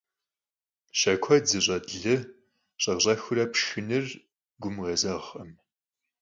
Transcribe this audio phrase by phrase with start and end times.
[0.99, 2.15] Şe kued zış'et lı
[2.81, 4.05] ş'ex- ş'exıure pşşxınır
[4.61, 5.51] gum khêzeğkhım.